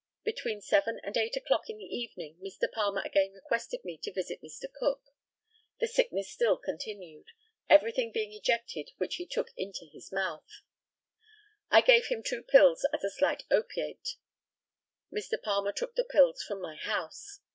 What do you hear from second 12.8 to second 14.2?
as a slight opiate.